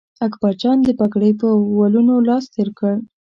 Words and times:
اکبرجان 0.27 0.77
د 0.83 0.89
پګړۍ 0.99 1.31
په 1.41 1.47
ولونو 1.79 2.13
لاس 2.27 2.43
تېر 2.53 2.69
کړ. 2.79 2.93